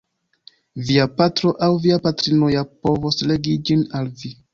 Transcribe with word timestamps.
Via 0.85 1.03
patro 1.19 1.51
aŭ 1.67 1.69
via 1.83 1.99
patrino 2.05 2.49
ja 2.55 2.63
povos 2.87 3.21
legi 3.33 3.55
ĝin 3.69 3.85
al 4.01 4.09
vi. 4.23 4.33